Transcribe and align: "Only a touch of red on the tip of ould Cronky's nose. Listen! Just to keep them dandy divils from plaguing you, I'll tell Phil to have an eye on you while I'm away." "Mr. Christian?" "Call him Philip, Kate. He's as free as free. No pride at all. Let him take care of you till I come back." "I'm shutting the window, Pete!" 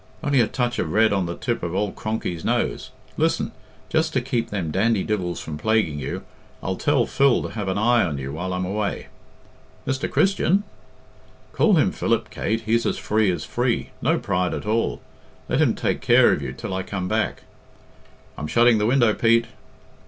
"Only 0.23 0.41
a 0.41 0.47
touch 0.47 0.79
of 0.79 0.91
red 0.93 1.13
on 1.13 1.27
the 1.27 1.35
tip 1.37 1.61
of 1.61 1.75
ould 1.75 1.95
Cronky's 1.95 2.43
nose. 2.43 2.89
Listen! 3.17 3.51
Just 3.87 4.13
to 4.13 4.19
keep 4.21 4.49
them 4.49 4.71
dandy 4.71 5.03
divils 5.03 5.39
from 5.39 5.59
plaguing 5.59 5.99
you, 5.99 6.23
I'll 6.63 6.75
tell 6.75 7.05
Phil 7.05 7.43
to 7.43 7.49
have 7.49 7.67
an 7.67 7.77
eye 7.77 8.03
on 8.03 8.17
you 8.17 8.33
while 8.33 8.51
I'm 8.51 8.65
away." 8.65 9.09
"Mr. 9.85 10.09
Christian?" 10.09 10.63
"Call 11.53 11.75
him 11.75 11.91
Philip, 11.91 12.31
Kate. 12.31 12.61
He's 12.61 12.87
as 12.87 12.97
free 12.97 13.29
as 13.29 13.43
free. 13.45 13.91
No 14.01 14.17
pride 14.17 14.55
at 14.55 14.65
all. 14.65 15.01
Let 15.47 15.61
him 15.61 15.75
take 15.75 16.01
care 16.01 16.31
of 16.31 16.41
you 16.41 16.51
till 16.51 16.73
I 16.73 16.81
come 16.81 17.07
back." 17.07 17.43
"I'm 18.39 18.47
shutting 18.47 18.79
the 18.79 18.87
window, 18.87 19.13
Pete!" 19.13 19.45